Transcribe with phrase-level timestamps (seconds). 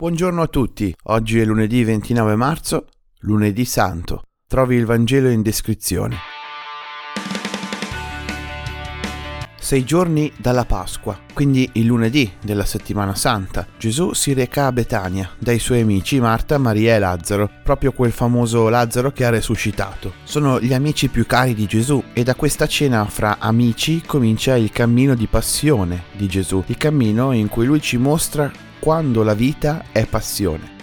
[0.00, 2.86] Buongiorno a tutti, oggi è lunedì 29 marzo,
[3.22, 4.22] lunedì santo.
[4.46, 6.18] Trovi il Vangelo in descrizione.
[9.58, 15.30] Sei giorni dalla Pasqua, quindi il lunedì della settimana santa, Gesù si reca a Betania
[15.36, 20.12] dai suoi amici Marta, Maria e Lazzaro, proprio quel famoso Lazzaro che ha resuscitato.
[20.22, 24.70] Sono gli amici più cari di Gesù e da questa cena fra amici comincia il
[24.70, 29.84] cammino di passione di Gesù, il cammino in cui lui ci mostra quando la vita
[29.92, 30.76] è passione.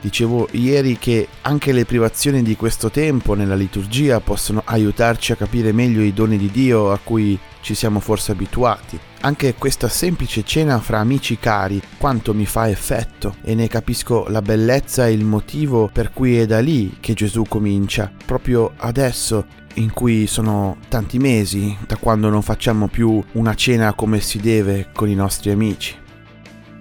[0.00, 5.70] Dicevo ieri che anche le privazioni di questo tempo nella liturgia possono aiutarci a capire
[5.70, 8.98] meglio i doni di Dio a cui ci siamo forse abituati.
[9.20, 14.42] Anche questa semplice cena fra amici cari quanto mi fa effetto e ne capisco la
[14.42, 19.92] bellezza e il motivo per cui è da lì che Gesù comincia, proprio adesso in
[19.92, 25.08] cui sono tanti mesi da quando non facciamo più una cena come si deve con
[25.08, 26.02] i nostri amici.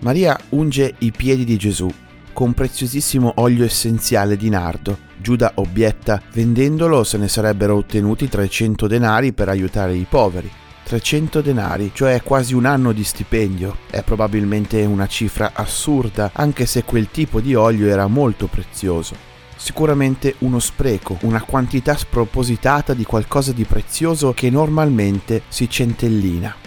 [0.03, 1.89] Maria unge i piedi di Gesù
[2.34, 4.97] con preziosissimo olio essenziale di nardo.
[5.17, 10.52] Giuda obietta, vendendolo se ne sarebbero ottenuti 300 denari per aiutare i poveri.
[10.83, 13.77] 300 denari, cioè quasi un anno di stipendio.
[13.89, 19.16] È probabilmente una cifra assurda, anche se quel tipo di olio era molto prezioso.
[19.55, 26.62] Sicuramente uno spreco, una quantità spropositata di qualcosa di prezioso che normalmente si centellina.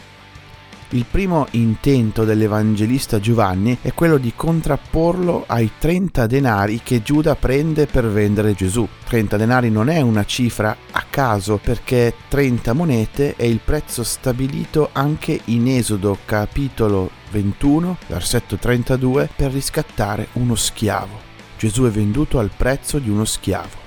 [0.90, 7.86] Il primo intento dell'Evangelista Giovanni è quello di contrapporlo ai 30 denari che Giuda prende
[7.86, 8.86] per vendere Gesù.
[9.08, 14.90] 30 denari non è una cifra a caso perché 30 monete è il prezzo stabilito
[14.92, 21.18] anche in Esodo capitolo 21, versetto 32, per riscattare uno schiavo.
[21.58, 23.85] Gesù è venduto al prezzo di uno schiavo.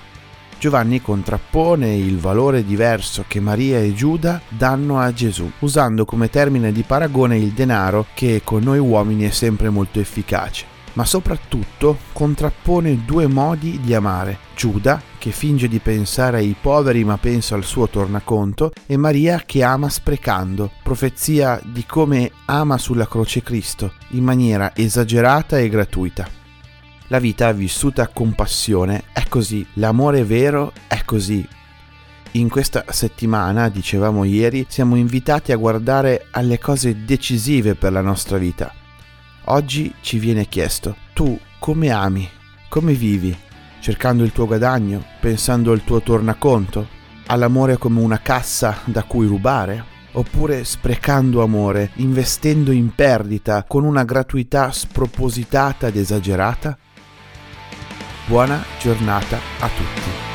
[0.60, 6.74] Giovanni contrappone il valore diverso che Maria e Giuda danno a Gesù, usando come termine
[6.74, 10.66] di paragone il denaro che con noi uomini è sempre molto efficace.
[10.94, 14.40] Ma soprattutto contrappone due modi di amare.
[14.54, 19.64] Giuda, che finge di pensare ai poveri ma pensa al suo tornaconto, e Maria che
[19.64, 26.39] ama sprecando, profezia di come ama sulla croce Cristo, in maniera esagerata e gratuita.
[27.12, 31.44] La vita vissuta con passione è così, l'amore vero è così.
[32.34, 38.38] In questa settimana, dicevamo ieri, siamo invitati a guardare alle cose decisive per la nostra
[38.38, 38.72] vita.
[39.46, 42.30] Oggi ci viene chiesto, tu come ami,
[42.70, 43.36] come vivi,
[43.80, 46.88] cercando il tuo guadagno, pensando al tuo tornaconto,
[47.26, 49.84] all'amore come una cassa da cui rubare?
[50.12, 56.78] Oppure sprecando amore, investendo in perdita con una gratuità spropositata ed esagerata?
[58.30, 60.29] Buona giornata a tutti.